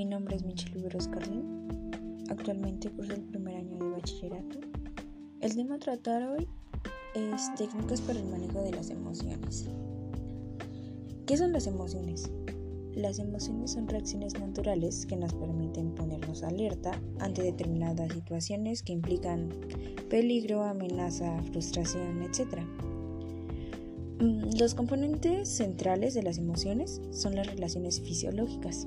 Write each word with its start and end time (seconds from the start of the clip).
Mi 0.00 0.06
nombre 0.06 0.34
es 0.34 0.42
Michelle 0.46 0.76
Viveros 0.76 1.08
Carlin. 1.08 1.68
Actualmente 2.30 2.88
curso 2.88 3.12
el 3.12 3.20
primer 3.20 3.56
año 3.56 3.76
de 3.76 3.90
bachillerato. 3.90 4.58
El 5.42 5.54
tema 5.54 5.74
a 5.74 5.78
tratar 5.78 6.22
hoy 6.22 6.48
es 7.14 7.54
técnicas 7.56 8.00
para 8.00 8.18
el 8.18 8.24
manejo 8.24 8.62
de 8.62 8.70
las 8.70 8.88
emociones. 8.88 9.66
¿Qué 11.26 11.36
son 11.36 11.52
las 11.52 11.66
emociones? 11.66 12.30
Las 12.94 13.18
emociones 13.18 13.72
son 13.72 13.88
reacciones 13.88 14.40
naturales 14.40 15.04
que 15.04 15.16
nos 15.16 15.34
permiten 15.34 15.94
ponernos 15.94 16.44
alerta 16.44 16.98
ante 17.18 17.42
determinadas 17.42 18.10
situaciones 18.10 18.82
que 18.82 18.94
implican 18.94 19.50
peligro, 20.08 20.62
amenaza, 20.62 21.42
frustración, 21.52 22.22
etc. 22.22 22.62
Mm, 24.18 24.58
los 24.58 24.74
componentes 24.74 25.46
centrales 25.50 26.14
de 26.14 26.22
las 26.22 26.38
emociones 26.38 27.02
son 27.10 27.34
las 27.34 27.48
relaciones 27.48 28.00
fisiológicas, 28.00 28.86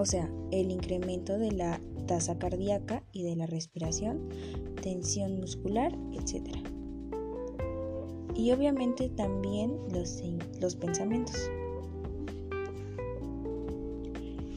o 0.00 0.04
sea, 0.04 0.30
el 0.50 0.70
incremento 0.70 1.38
de 1.38 1.52
la 1.52 1.80
tasa 2.06 2.38
cardíaca 2.38 3.04
y 3.12 3.22
de 3.22 3.36
la 3.36 3.46
respiración, 3.46 4.28
tensión 4.82 5.38
muscular, 5.38 5.96
etc. 6.12 6.56
Y 8.34 8.50
obviamente 8.52 9.08
también 9.08 9.76
los, 9.92 10.22
los 10.60 10.76
pensamientos. 10.76 11.50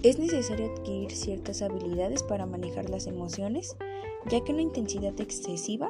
Es 0.01 0.19
necesario 0.19 0.71
adquirir 0.73 1.11
ciertas 1.11 1.61
habilidades 1.61 2.23
para 2.23 2.45
manejar 2.45 2.89
las 2.89 3.07
emociones, 3.07 3.75
ya 4.29 4.43
que 4.43 4.51
una 4.51 4.61
intensidad 4.61 5.19
excesiva 5.19 5.89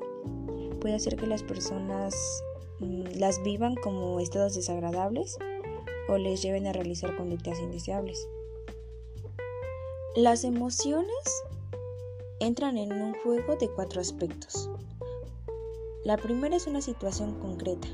puede 0.80 0.95
hacer 0.95 1.16
que 1.16 1.27
las 1.27 1.44
personas 1.44 2.44
Mm, 2.83 3.03
las 3.17 3.41
vivan 3.44 3.75
como 3.75 4.20
estados 4.20 4.55
desagradables 4.55 5.38
o 6.09 6.17
les 6.17 6.41
lleven 6.41 6.67
a 6.67 6.73
realizar 6.73 7.16
conductas 7.16 7.59
indeseables. 7.59 8.28
Las 10.16 10.44
emociones 10.44 11.44
entran 12.39 12.78
en 12.78 12.94
un 12.94 13.16
juego 13.23 13.56
de 13.56 13.67
cuatro 13.67 14.00
aspectos. 14.00 14.69
La 16.06 16.17
primera 16.17 16.56
es 16.56 16.67
una 16.67 16.81
situación 16.81 17.39
concreta. 17.39 17.88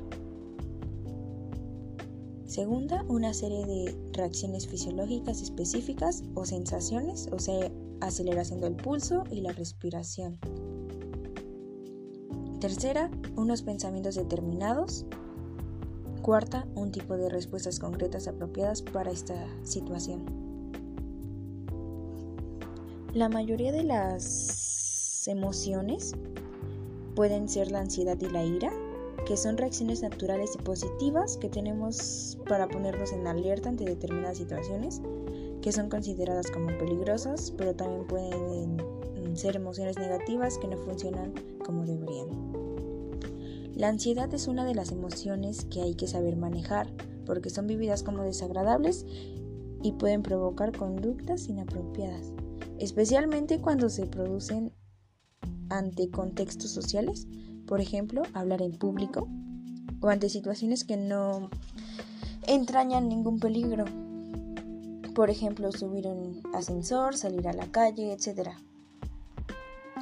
Segunda, 2.45 3.06
una 3.08 3.34
serie 3.34 3.66
de 3.66 3.97
reacciones 4.12 4.67
fisiológicas 4.67 5.42
específicas 5.42 6.23
o 6.36 6.44
sensaciones, 6.44 7.30
o 7.31 7.40
sea, 7.40 7.72
aceleración 8.02 8.59
del 8.59 8.75
pulso 8.75 9.23
y 9.31 9.40
la 9.40 9.53
respiración. 9.53 10.40
Tercera, 12.59 13.09
unos 13.38 13.62
pensamientos 13.62 14.16
determinados. 14.16 15.06
Cuarta, 16.22 16.67
un 16.75 16.92
tipo 16.92 17.16
de 17.16 17.30
respuestas 17.30 17.80
concretas 17.80 18.28
apropiadas 18.28 18.81
para 18.81 19.09
esta 19.09 19.47
situación. 19.64 20.48
La 23.14 23.28
mayoría 23.28 23.72
de 23.72 23.82
las 23.82 25.28
emociones 25.28 26.14
pueden 27.16 27.50
ser 27.50 27.72
la 27.72 27.80
ansiedad 27.80 28.16
y 28.22 28.30
la 28.30 28.46
ira, 28.46 28.72
que 29.26 29.36
son 29.36 29.58
reacciones 29.58 30.04
naturales 30.04 30.52
y 30.54 30.62
positivas 30.62 31.38
que 31.38 31.50
tenemos 31.50 32.38
para 32.48 32.68
ponernos 32.68 33.12
en 33.12 33.26
alerta 33.26 33.70
ante 33.70 33.84
determinadas 33.84 34.38
situaciones 34.38 35.02
que 35.64 35.72
son 35.72 35.90
consideradas 35.90 36.52
como 36.52 36.68
peligrosas, 36.78 37.52
pero 37.58 37.76
también 37.76 38.06
pueden 38.06 38.78
ser 39.36 39.56
emociones 39.56 39.98
negativas 39.98 40.60
que 40.60 40.68
no 40.68 40.78
funcionan 40.78 41.34
como 41.66 41.88
deberían. 41.88 42.28
La 43.76 43.88
ansiedad 43.88 44.32
es 44.36 44.48
una 44.48 44.66
de 44.66 44.76
las 44.76 44.92
emociones 44.92 45.66
que 45.66 45.82
hay 45.82 45.96
que 45.96 46.08
saber 46.08 46.38
manejar 46.38 46.88
porque 47.26 47.50
son 47.50 47.66
vividas 47.66 48.04
como 48.04 48.22
desagradables 48.22 49.06
y 49.82 49.94
pueden 49.94 50.22
provocar 50.22 50.78
conductas 50.78 51.48
inapropiadas, 51.48 52.34
especialmente 52.79 53.59
cuando 53.59 53.90
se 53.90 54.06
producen 54.06 54.72
ante 55.69 56.09
contextos 56.09 56.72
sociales, 56.72 57.28
por 57.67 57.81
ejemplo, 57.81 58.23
hablar 58.34 58.62
en 58.62 58.72
público 58.72 59.28
o 60.01 60.07
ante 60.07 60.29
situaciones 60.29 60.84
que 60.84 60.97
no 60.97 61.50
entrañan 62.47 63.09
ningún 63.09 63.39
peligro, 63.39 63.85
por 65.13 65.29
ejemplo, 65.29 65.72
subir 65.72 66.07
un 66.07 66.41
ascensor, 66.53 67.16
salir 67.16 67.47
a 67.47 67.53
la 67.53 67.68
calle, 67.68 68.13
etc. 68.13 68.50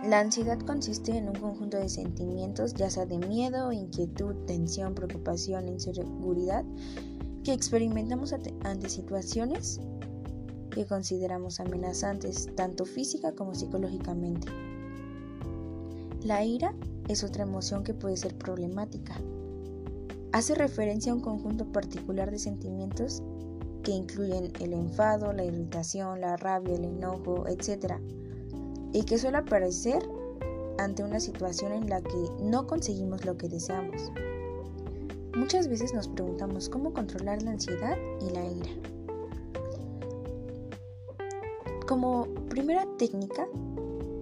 La 0.04 0.20
ansiedad 0.20 0.60
consiste 0.60 1.18
en 1.18 1.28
un 1.28 1.36
conjunto 1.36 1.78
de 1.78 1.90
sentimientos, 1.90 2.76
ya 2.76 2.90
sea 2.90 3.06
de 3.06 3.18
miedo, 3.18 3.72
inquietud, 3.72 4.36
tensión, 4.46 4.94
preocupación, 4.94 5.68
inseguridad, 5.68 6.64
que 7.44 7.54
experimentamos 7.54 8.34
ante 8.34 8.90
situaciones 8.90 9.82
que 10.78 10.86
consideramos 10.86 11.60
amenazantes, 11.60 12.50
tanto 12.56 12.86
física 12.86 13.32
como 13.34 13.56
psicológicamente. 13.56 14.48
La 16.24 16.46
ira 16.46 16.76
es 17.08 17.24
otra 17.24 17.44
emoción 17.44 17.84
que 17.84 17.94
puede 17.94 18.16
ser 18.16 18.38
problemática. 18.38 19.20
Hace 20.34 20.54
referencia 20.54 21.12
a 21.12 21.16
un 21.16 21.22
conjunto 21.22 21.72
particular 21.72 22.30
de 22.30 22.38
sentimientos 22.38 23.24
que 23.84 23.92
incluyen 23.92 24.52
el 24.60 24.74
enfado, 24.74 25.34
la 25.34 25.46
irritación, 25.46 26.22
la 26.22 26.38
rabia, 26.38 26.76
el 26.76 26.86
enojo, 26.86 27.48
etc 27.48 27.96
y 28.94 29.04
que 29.04 29.18
suele 29.18 29.38
aparecer 29.38 30.08
ante 30.78 31.04
una 31.04 31.20
situación 31.20 31.72
en 31.72 31.90
la 31.90 32.02
que 32.02 32.30
no 32.40 32.68
conseguimos 32.68 33.26
lo 33.26 33.38
que 33.38 33.50
deseamos. 33.50 34.12
Muchas 35.36 35.68
veces 35.68 35.94
nos 35.94 36.08
preguntamos 36.08 36.70
cómo 36.70 36.94
controlar 36.94 37.42
la 37.42 37.52
ansiedad 37.52 37.98
y 38.22 38.32
la 38.32 38.46
ira. 38.46 38.97
Como 41.88 42.26
primera 42.50 42.86
técnica, 42.98 43.48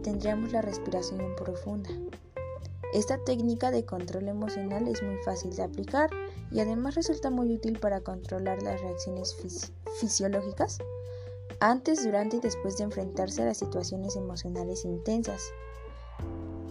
tendríamos 0.03 0.51
la 0.51 0.61
respiración 0.61 1.35
profunda. 1.35 1.89
Esta 2.93 3.17
técnica 3.23 3.71
de 3.71 3.85
control 3.85 4.27
emocional 4.27 4.87
es 4.87 5.01
muy 5.01 5.17
fácil 5.25 5.55
de 5.55 5.63
aplicar 5.63 6.11
y 6.51 6.59
además 6.59 6.93
resulta 6.93 7.31
muy 7.31 7.55
útil 7.55 7.79
para 7.79 8.01
controlar 8.01 8.61
las 8.61 8.79
reacciones 8.81 9.35
fisiológicas 9.99 10.77
antes, 11.59 12.03
durante 12.03 12.37
y 12.37 12.39
después 12.39 12.77
de 12.77 12.83
enfrentarse 12.83 13.41
a 13.41 13.45
las 13.45 13.57
situaciones 13.57 14.15
emocionales 14.15 14.85
intensas. 14.85 15.41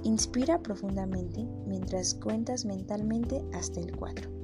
Inspira 0.04 0.60
profundamente 0.60 1.44
mientras 1.66 2.14
cuentas 2.14 2.64
mentalmente 2.64 3.44
hasta 3.52 3.80
el 3.80 3.96
4. 3.96 4.43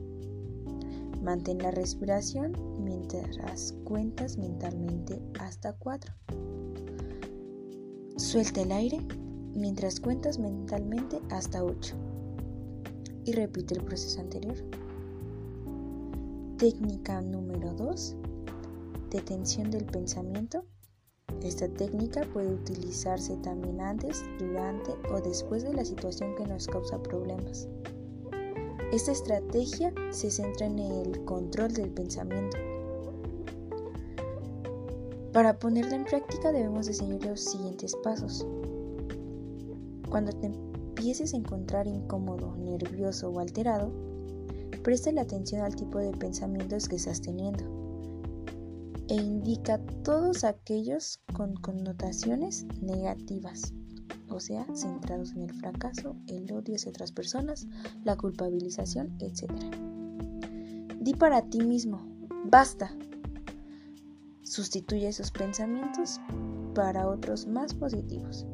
Mantén 1.22 1.58
la 1.58 1.70
respiración 1.70 2.52
mientras 2.82 3.72
cuentas 3.84 4.38
mentalmente 4.38 5.20
hasta 5.38 5.72
4. 5.74 6.12
Suelta 8.16 8.62
el 8.62 8.72
aire 8.72 9.00
mientras 9.54 10.00
cuentas 10.00 10.38
mentalmente 10.38 11.20
hasta 11.30 11.64
8. 11.64 11.94
Y 13.24 13.32
repite 13.32 13.74
el 13.74 13.84
proceso 13.84 14.20
anterior. 14.20 14.56
Técnica 16.56 17.20
número 17.20 17.72
2 17.74 18.16
detención 19.10 19.70
del 19.70 19.84
pensamiento. 19.84 20.64
Esta 21.42 21.68
técnica 21.68 22.22
puede 22.32 22.52
utilizarse 22.52 23.36
también 23.38 23.80
antes, 23.80 24.24
durante 24.38 24.92
o 25.12 25.20
después 25.20 25.62
de 25.62 25.74
la 25.74 25.84
situación 25.84 26.34
que 26.36 26.46
nos 26.46 26.66
causa 26.66 27.02
problemas. 27.02 27.68
Esta 28.92 29.12
estrategia 29.12 29.94
se 30.10 30.32
centra 30.32 30.66
en 30.66 30.80
el 30.80 31.24
control 31.24 31.72
del 31.72 31.90
pensamiento. 31.90 32.56
Para 35.32 35.60
ponerla 35.60 35.94
en 35.94 36.04
práctica 36.04 36.50
debemos 36.50 36.86
de 36.86 36.94
seguir 36.94 37.24
los 37.24 37.40
siguientes 37.40 37.94
pasos. 38.02 38.44
Cuando 40.08 40.32
te 40.32 40.46
empieces 40.46 41.34
a 41.34 41.36
encontrar 41.36 41.86
incómodo, 41.86 42.56
nervioso 42.56 43.30
o 43.30 43.38
alterado, 43.38 43.92
presta 44.82 45.12
la 45.12 45.22
atención 45.22 45.62
al 45.62 45.76
tipo 45.76 45.98
de 45.98 46.10
pensamientos 46.10 46.88
que 46.88 46.96
estás 46.96 47.20
teniendo 47.20 47.64
e 49.08 49.14
indica 49.14 49.78
todos 50.02 50.42
aquellos 50.42 51.20
con 51.32 51.54
connotaciones 51.54 52.64
negativas, 52.80 53.72
o 54.30 54.40
sea, 54.40 54.66
centrados 54.74 55.32
en 55.32 55.42
el 55.42 55.52
fracaso, 55.52 56.16
el 56.26 56.50
odio 56.52 56.76
hacia 56.76 56.90
otras 56.90 57.12
personas, 57.12 57.66
la 58.04 58.16
culpabilización, 58.16 59.16
etc. 59.18 59.50
Di 61.00 61.14
para 61.14 61.42
ti 61.42 61.60
mismo, 61.60 62.00
basta. 62.44 62.94
Sustituye 64.42 65.08
esos 65.08 65.30
pensamientos 65.30 66.20
para 66.74 67.08
otros 67.08 67.46
más 67.46 67.74
positivos. 67.74 68.46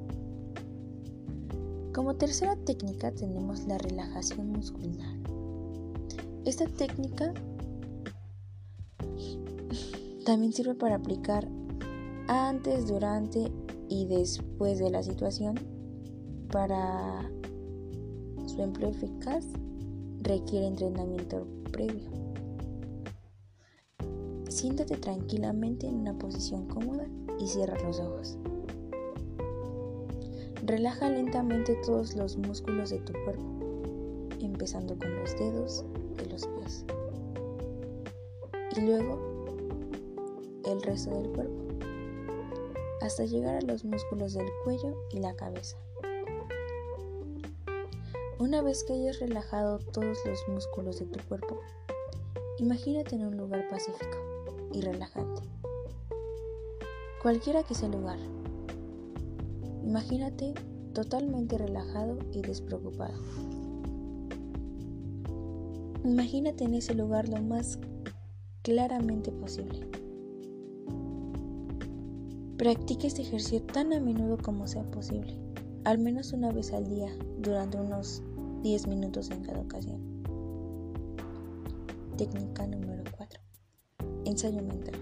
Como 1.94 2.16
tercera 2.16 2.56
técnica 2.56 3.10
tenemos 3.12 3.66
la 3.66 3.78
relajación 3.78 4.50
muscular. 4.50 5.16
Esta 6.44 6.66
técnica 6.66 7.32
también 10.24 10.52
sirve 10.52 10.74
para 10.74 10.96
aplicar 10.96 11.48
antes, 12.28 12.86
durante 12.86 13.50
y 13.88 14.06
después 14.06 14.78
de 14.78 14.90
la 14.90 15.02
situación. 15.02 15.54
Para 16.50 17.30
su 18.46 18.62
empleo 18.62 18.90
eficaz 18.90 19.44
requiere 20.22 20.66
entrenamiento 20.66 21.46
previo. 21.72 22.10
Siéntate 24.48 24.96
tranquilamente 24.96 25.86
en 25.86 25.96
una 25.96 26.16
posición 26.16 26.66
cómoda 26.66 27.06
y 27.38 27.46
cierra 27.46 27.76
los 27.84 28.00
ojos. 28.00 28.38
Relaja 30.64 31.10
lentamente 31.10 31.76
todos 31.84 32.16
los 32.16 32.36
músculos 32.36 32.90
de 32.90 32.98
tu 32.98 33.12
cuerpo, 33.24 33.44
empezando 34.40 34.96
con 34.98 35.14
los 35.14 35.36
dedos 35.38 35.84
de 36.16 36.26
los 36.26 36.46
pies. 36.46 36.84
Y 38.76 38.80
luego 38.80 39.44
el 40.64 40.82
resto 40.82 41.10
del 41.10 41.30
cuerpo, 41.30 41.55
hasta 43.06 43.24
llegar 43.24 43.56
a 43.56 43.60
los 43.60 43.84
músculos 43.84 44.34
del 44.34 44.48
cuello 44.64 44.94
y 45.12 45.20
la 45.20 45.34
cabeza. 45.34 45.76
Una 48.38 48.62
vez 48.62 48.84
que 48.84 48.94
hayas 48.94 49.20
relajado 49.20 49.78
todos 49.78 50.18
los 50.26 50.48
músculos 50.48 50.98
de 50.98 51.06
tu 51.06 51.20
cuerpo, 51.26 51.60
imagínate 52.58 53.14
en 53.14 53.26
un 53.26 53.36
lugar 53.36 53.68
pacífico 53.70 54.18
y 54.72 54.80
relajante. 54.80 55.42
Cualquiera 57.22 57.62
que 57.62 57.74
sea 57.74 57.88
el 57.88 57.96
lugar, 57.96 58.18
imagínate 59.84 60.54
totalmente 60.92 61.58
relajado 61.58 62.18
y 62.32 62.42
despreocupado. 62.42 63.18
Imagínate 66.04 66.64
en 66.64 66.74
ese 66.74 66.94
lugar 66.94 67.28
lo 67.28 67.40
más 67.40 67.78
claramente 68.62 69.30
posible. 69.32 70.05
Practica 72.58 73.06
este 73.06 73.20
ejercicio 73.20 73.60
tan 73.64 73.92
a 73.92 74.00
menudo 74.00 74.38
como 74.38 74.66
sea 74.66 74.82
posible, 74.90 75.36
al 75.84 75.98
menos 75.98 76.32
una 76.32 76.50
vez 76.52 76.72
al 76.72 76.88
día, 76.88 77.14
durante 77.38 77.78
unos 77.78 78.22
10 78.62 78.86
minutos 78.86 79.30
en 79.30 79.42
cada 79.42 79.60
ocasión. 79.60 80.00
Técnica 82.16 82.66
número 82.66 83.04
4. 83.14 83.40
Ensayo 84.24 84.62
mental. 84.62 84.94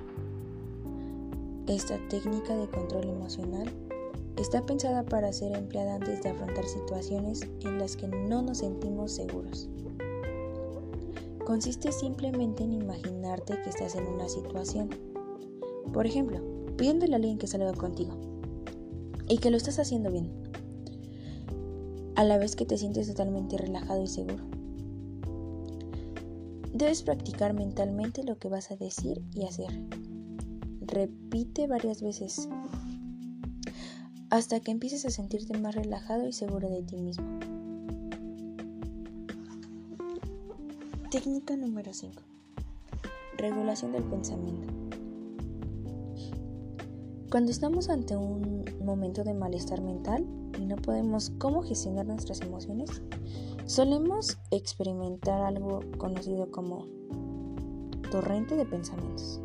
Esta 1.68 1.96
técnica 2.08 2.56
de 2.56 2.68
control 2.68 3.04
emocional 3.04 3.72
está 4.36 4.66
pensada 4.66 5.04
para 5.04 5.32
ser 5.32 5.56
empleada 5.56 5.94
antes 5.94 6.24
de 6.24 6.30
afrontar 6.30 6.64
situaciones 6.64 7.42
en 7.60 7.78
las 7.78 7.96
que 7.96 8.08
no 8.08 8.42
nos 8.42 8.58
sentimos 8.58 9.12
seguros. 9.12 9.68
Consiste 11.46 11.92
simplemente 11.92 12.64
en 12.64 12.72
imaginarte 12.72 13.62
que 13.62 13.70
estás 13.70 13.94
en 13.94 14.08
una 14.08 14.28
situación. 14.28 14.90
Por 15.92 16.04
ejemplo, 16.04 16.53
pidiéndole 16.76 17.12
a 17.14 17.16
alguien 17.16 17.38
que 17.38 17.46
salga 17.46 17.72
contigo 17.72 18.14
y 19.28 19.38
que 19.38 19.50
lo 19.50 19.56
estás 19.56 19.78
haciendo 19.78 20.10
bien, 20.10 20.30
a 22.16 22.24
la 22.24 22.38
vez 22.38 22.56
que 22.56 22.66
te 22.66 22.78
sientes 22.78 23.08
totalmente 23.08 23.56
relajado 23.56 24.02
y 24.02 24.06
seguro. 24.06 24.44
Debes 26.72 27.02
practicar 27.02 27.54
mentalmente 27.54 28.24
lo 28.24 28.38
que 28.38 28.48
vas 28.48 28.70
a 28.70 28.76
decir 28.76 29.22
y 29.32 29.44
hacer. 29.44 29.70
Repite 30.80 31.66
varias 31.66 32.02
veces 32.02 32.48
hasta 34.30 34.58
que 34.58 34.72
empieces 34.72 35.04
a 35.04 35.10
sentirte 35.10 35.56
más 35.56 35.76
relajado 35.76 36.26
y 36.26 36.32
seguro 36.32 36.68
de 36.68 36.82
ti 36.82 36.96
mismo. 36.96 37.38
Técnica 41.12 41.56
número 41.56 41.94
5. 41.94 42.20
Regulación 43.38 43.92
del 43.92 44.02
pensamiento. 44.02 44.73
Cuando 47.34 47.50
estamos 47.50 47.88
ante 47.88 48.16
un 48.16 48.64
momento 48.84 49.24
de 49.24 49.34
malestar 49.34 49.82
mental 49.82 50.24
y 50.56 50.66
no 50.66 50.76
podemos 50.76 51.32
cómo 51.38 51.64
gestionar 51.64 52.06
nuestras 52.06 52.40
emociones, 52.42 53.02
solemos 53.66 54.38
experimentar 54.52 55.42
algo 55.42 55.80
conocido 55.98 56.48
como 56.52 56.86
torrente 58.12 58.54
de 58.54 58.64
pensamientos. 58.64 59.40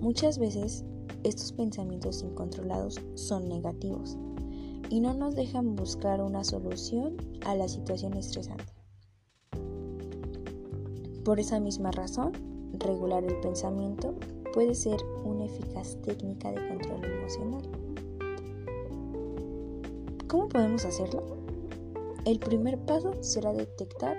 Muchas 0.00 0.38
veces 0.38 0.86
estos 1.22 1.52
pensamientos 1.52 2.22
incontrolados 2.22 2.98
son 3.12 3.46
negativos 3.46 4.16
y 4.88 5.00
no 5.00 5.12
nos 5.12 5.34
dejan 5.34 5.76
buscar 5.76 6.22
una 6.22 6.44
solución 6.44 7.18
a 7.44 7.54
la 7.54 7.68
situación 7.68 8.14
estresante. 8.14 8.72
Por 11.26 11.40
esa 11.40 11.60
misma 11.60 11.90
razón, 11.90 12.32
regular 12.78 13.22
el 13.22 13.38
pensamiento 13.40 14.14
puede 14.54 14.76
ser 14.76 15.04
una 15.24 15.46
eficaz 15.46 16.00
técnica 16.02 16.52
de 16.52 16.68
control 16.68 17.04
emocional. 17.04 17.62
¿Cómo 20.28 20.48
podemos 20.48 20.84
hacerlo? 20.84 21.24
El 22.24 22.38
primer 22.38 22.78
paso 22.78 23.20
será 23.20 23.52
detectar 23.52 24.16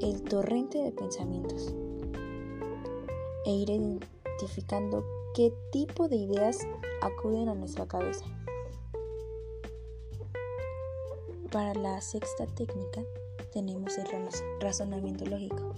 el 0.00 0.22
torrente 0.22 0.78
de 0.78 0.92
pensamientos 0.92 1.74
e 3.44 3.50
ir 3.50 3.70
identificando 3.70 5.04
qué 5.34 5.52
tipo 5.72 6.06
de 6.06 6.14
ideas 6.14 6.60
acuden 7.02 7.48
a 7.48 7.56
nuestra 7.56 7.86
cabeza. 7.88 8.24
Para 11.50 11.74
la 11.74 12.00
sexta 12.00 12.46
técnica 12.46 13.02
tenemos 13.52 13.98
el 13.98 14.06
razonamiento 14.60 15.26
lógico, 15.26 15.74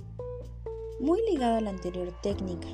muy 1.01 1.23
ligado 1.31 1.57
a 1.57 1.61
la 1.63 1.71
anterior 1.71 2.13
técnica 2.23 2.69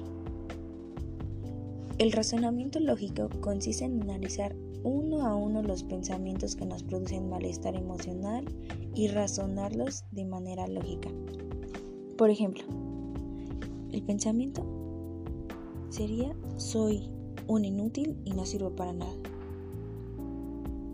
el 2.03 2.11
razonamiento 2.11 2.81
lógico 2.81 3.29
consiste 3.41 3.85
en 3.85 4.03
analizar 4.03 4.57
uno 4.83 5.25
a 5.25 5.37
uno 5.37 5.63
los 5.63 5.85
pensamientos 5.85 6.57
que 6.57 6.67
nos 6.67 6.83
producen 6.83 7.29
malestar 7.29 7.77
emocional 7.77 8.45
y 8.93 9.07
razonarlos 9.07 10.05
de 10.11 10.25
manera 10.25 10.67
lógica. 10.67 11.09
Por 12.19 12.29
ejemplo, 12.29 12.65
el 13.93 14.03
pensamiento 14.03 14.65
sería 15.91 16.35
soy 16.57 17.09
un 17.47 17.65
inútil 17.65 18.19
y 18.25 18.33
no 18.33 18.47
sirvo 18.47 18.75
para 18.75 18.93
nada. 18.93 19.15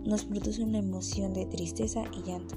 Nos 0.05 0.27
produce 0.27 0.63
una 0.63 0.79
emoción 0.79 1.33
de 1.33 1.47
tristeza 1.47 2.03
y 2.13 2.23
llanto. 2.23 2.55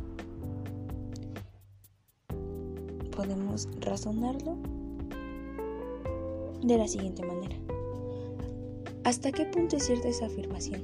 Podemos 3.15 3.69
razonarlo 3.79 4.57
de 6.61 6.77
la 6.77 6.87
siguiente 6.89 7.23
manera. 7.23 7.55
¿Hasta 9.03 9.31
qué 9.31 9.45
punto 9.45 9.77
es 9.77 9.85
cierta 9.87 10.07
esa 10.07 10.27
afirmación? 10.27 10.81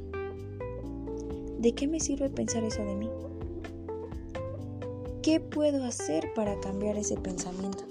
¿De 1.59 1.73
qué 1.75 1.87
me 1.87 1.99
sirve 1.99 2.29
pensar 2.31 2.63
eso 2.63 2.83
de 2.83 2.95
mí? 2.95 3.09
¿Qué 5.21 5.39
puedo 5.39 5.83
hacer 5.83 6.33
para 6.35 6.59
cambiar 6.59 6.97
ese 6.97 7.15
pensamiento? 7.17 7.83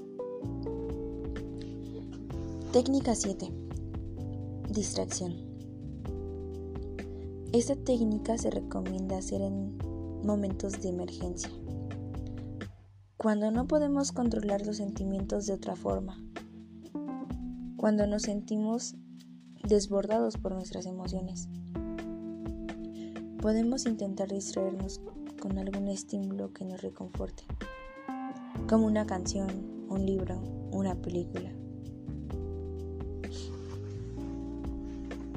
Técnica 2.72 3.14
7. 3.14 3.52
Distracción. 4.68 5.36
Esta 7.52 7.76
técnica 7.76 8.36
se 8.36 8.50
recomienda 8.50 9.18
hacer 9.18 9.42
en 9.42 9.78
momentos 10.24 10.82
de 10.82 10.88
emergencia, 10.88 11.50
cuando 13.16 13.52
no 13.52 13.68
podemos 13.68 14.10
controlar 14.10 14.66
los 14.66 14.78
sentimientos 14.78 15.46
de 15.46 15.52
otra 15.52 15.76
forma, 15.76 16.20
cuando 17.76 18.08
nos 18.08 18.22
sentimos 18.22 18.96
desbordados 19.68 20.36
por 20.36 20.54
nuestras 20.54 20.86
emociones. 20.86 21.48
Podemos 23.40 23.86
intentar 23.86 24.28
distraernos 24.28 25.00
con 25.40 25.58
algún 25.58 25.88
estímulo 25.88 26.52
que 26.52 26.64
nos 26.64 26.80
reconforte, 26.82 27.44
como 28.68 28.86
una 28.86 29.06
canción, 29.06 29.48
un 29.88 30.06
libro, 30.06 30.40
una 30.70 30.94
película. 30.94 31.50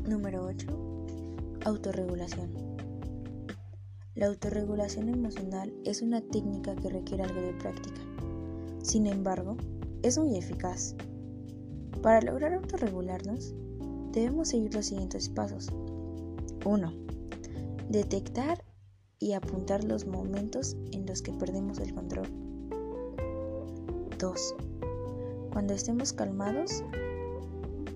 Número 0.08 0.46
8. 0.46 0.68
Autorregulación. 1.66 2.50
La 4.16 4.28
autorregulación 4.28 5.10
emocional 5.10 5.74
es 5.86 6.02
una 6.02 6.22
técnica 6.22 6.76
que 6.76 6.90
requiere 6.90 7.24
algo 7.24 7.42
de 7.42 7.54
práctica. 7.54 8.02
Sin 8.82 9.08
embargo, 9.08 9.58
es 10.02 10.18
muy 10.18 10.36
eficaz. 10.36 10.96
Para 12.02 12.22
lograr 12.22 12.54
autorregularnos, 12.54 13.54
debemos 14.12 14.50
seguir 14.50 14.74
los 14.74 14.88
siguientes 14.88 15.30
pasos. 15.30 15.70
1. 16.66 16.94
Detectar 17.90 18.64
y 19.20 19.34
apuntar 19.34 19.84
los 19.84 20.06
momentos 20.06 20.78
en 20.92 21.06
los 21.06 21.22
que 21.22 21.34
perdemos 21.34 21.80
el 21.80 21.94
control. 21.94 22.28
2. 24.18 24.56
Cuando 25.52 25.74
estemos 25.74 26.14
calmados, 26.14 26.84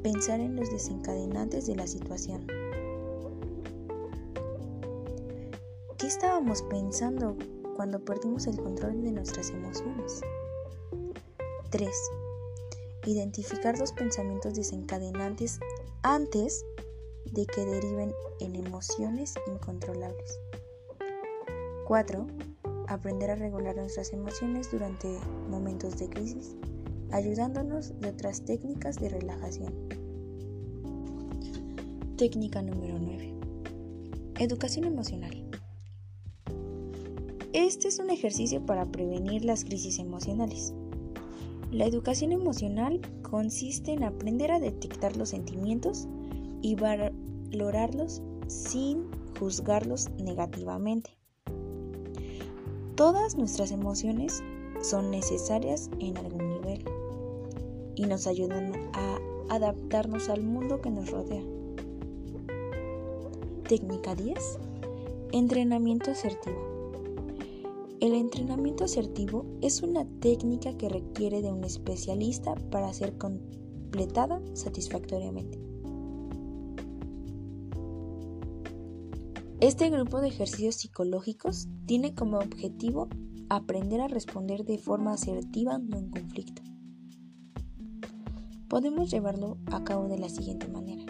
pensar 0.02 0.40
en 0.40 0.56
los 0.56 0.70
desencadenantes 0.72 1.68
de 1.68 1.76
la 1.76 1.88
situación. 1.88 2.46
¿Qué 5.98 6.08
estábamos 6.08 6.62
pensando 6.64 7.38
cuando 7.76 8.04
perdimos 8.04 8.48
el 8.48 8.58
control 8.58 9.02
de 9.02 9.12
nuestras 9.12 9.50
emociones? 9.52 10.22
3. 11.70 11.90
Identificar 13.06 13.80
los 13.80 13.94
pensamientos 13.94 14.56
desencadenantes 14.56 15.60
antes 16.04 16.66
de 17.26 17.46
que 17.46 17.66
deriven 17.66 18.14
en 18.42 18.56
emociones 18.56 19.34
incontrolables. 19.48 20.40
4. 21.88 22.28
Aprender 22.88 23.32
a 23.32 23.36
regular 23.36 23.76
nuestras 23.78 24.12
emociones 24.12 24.70
durante 24.70 25.18
momentos 25.50 25.98
de 25.98 26.10
crisis, 26.10 26.56
ayudándonos 27.12 27.98
de 28.02 28.10
otras 28.10 28.44
técnicas 28.44 28.98
de 28.98 29.10
relajación. 29.10 29.74
Técnica 32.18 32.62
número 32.62 33.00
9. 33.00 33.34
Educación 34.40 34.86
emocional. 34.86 35.50
Este 37.54 37.88
es 37.88 38.00
un 38.00 38.10
ejercicio 38.10 38.66
para 38.66 38.92
prevenir 38.92 39.46
las 39.46 39.64
crisis 39.64 40.00
emocionales. 40.00 40.74
La 41.74 41.86
educación 41.86 42.32
emocional 42.32 43.02
consiste 43.24 43.94
en 43.94 44.04
aprender 44.04 44.52
a 44.52 44.60
detectar 44.60 45.18
los 45.18 45.30
sentimientos 45.30 46.08
y 46.62 46.76
valorarlos 46.76 48.22
sin 48.46 49.08
juzgarlos 49.40 50.12
negativamente. 50.12 51.18
Todas 52.94 53.36
nuestras 53.38 53.72
emociones 53.72 54.44
son 54.82 55.10
necesarias 55.10 55.90
en 56.00 56.16
algún 56.18 56.48
nivel 56.48 56.86
y 57.96 58.04
nos 58.04 58.28
ayudan 58.28 58.74
a 58.94 59.18
adaptarnos 59.50 60.30
al 60.30 60.44
mundo 60.44 60.80
que 60.80 60.92
nos 60.92 61.10
rodea. 61.10 61.42
Técnica 63.68 64.14
10. 64.14 64.60
Entrenamiento 65.32 66.12
asertivo. 66.12 66.73
El 68.04 68.16
entrenamiento 68.16 68.84
asertivo 68.84 69.46
es 69.62 69.82
una 69.82 70.04
técnica 70.20 70.76
que 70.76 70.90
requiere 70.90 71.42
de 71.42 71.54
un 71.54 71.64
especialista 71.64 72.54
para 72.70 72.92
ser 72.92 73.18
completada 73.18 74.42
satisfactoriamente. 74.52 75.58
Este 79.62 79.90
grupo 79.90 80.20
de 80.20 80.28
ejercicios 80.28 80.76
psicológicos 80.76 81.70
tiene 81.86 82.14
como 82.14 82.40
objetivo 82.40 83.08
aprender 83.48 84.02
a 84.02 84.10
responder 84.10 84.66
de 84.66 84.80
forma 84.80 85.14
asertiva 85.14 85.76
ante 85.76 85.96
un 85.96 86.10
conflicto. 86.10 86.62
Podemos 88.68 89.12
llevarlo 89.12 89.60
a 89.68 89.82
cabo 89.86 90.10
de 90.10 90.18
la 90.18 90.28
siguiente 90.28 90.68
manera. 90.68 91.06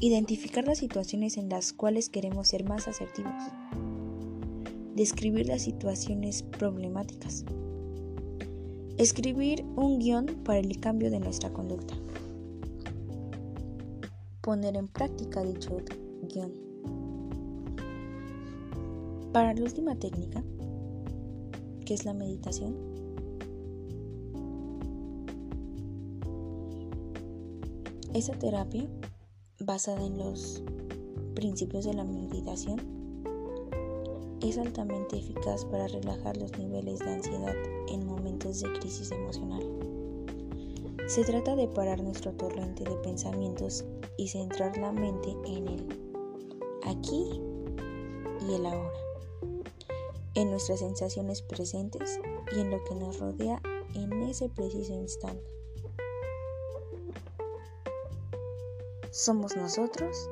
Identificar 0.00 0.66
las 0.66 0.78
situaciones 0.78 1.36
en 1.36 1.50
las 1.50 1.74
cuales 1.74 2.08
queremos 2.08 2.48
ser 2.48 2.66
más 2.66 2.88
asertivos 2.88 3.34
describir 4.98 5.46
las 5.46 5.62
situaciones 5.62 6.42
problemáticas, 6.42 7.44
escribir 8.96 9.64
un 9.76 10.00
guion 10.00 10.26
para 10.42 10.58
el 10.58 10.80
cambio 10.80 11.08
de 11.08 11.20
nuestra 11.20 11.52
conducta, 11.52 11.94
poner 14.40 14.76
en 14.76 14.88
práctica 14.88 15.44
dicho 15.44 15.76
guion. 16.22 16.52
Para 19.32 19.54
la 19.54 19.62
última 19.62 19.94
técnica, 19.94 20.42
que 21.86 21.94
es 21.94 22.04
la 22.04 22.12
meditación, 22.12 22.74
esa 28.14 28.32
terapia 28.32 28.88
basada 29.60 30.04
en 30.04 30.18
los 30.18 30.64
principios 31.36 31.84
de 31.84 31.94
la 31.94 32.02
meditación 32.02 32.97
es 34.42 34.58
altamente 34.58 35.18
eficaz 35.18 35.64
para 35.64 35.88
relajar 35.88 36.36
los 36.36 36.56
niveles 36.58 37.00
de 37.00 37.10
ansiedad 37.10 37.54
en 37.88 38.06
momentos 38.06 38.60
de 38.60 38.72
crisis 38.78 39.10
emocional. 39.10 39.64
Se 41.06 41.24
trata 41.24 41.56
de 41.56 41.68
parar 41.68 42.02
nuestro 42.02 42.32
torrente 42.32 42.84
de 42.84 42.96
pensamientos 42.96 43.84
y 44.16 44.28
centrar 44.28 44.76
la 44.76 44.92
mente 44.92 45.30
en 45.46 45.68
el 45.68 45.86
aquí 46.84 47.40
y 48.46 48.54
el 48.54 48.66
ahora, 48.66 48.92
en 50.34 50.50
nuestras 50.50 50.80
sensaciones 50.80 51.42
presentes 51.42 52.20
y 52.54 52.60
en 52.60 52.70
lo 52.70 52.82
que 52.84 52.94
nos 52.94 53.18
rodea 53.18 53.60
en 53.94 54.22
ese 54.22 54.48
preciso 54.48 54.92
instante. 54.92 55.50
Somos 59.10 59.56
nosotros 59.56 60.30